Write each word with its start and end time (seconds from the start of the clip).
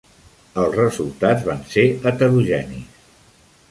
Els 0.61 0.77
resultats 0.79 1.47
van 1.51 1.63
ser 1.77 1.87
heterogenis. 1.93 3.09